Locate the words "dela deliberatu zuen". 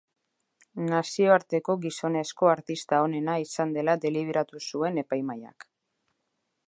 3.79-4.99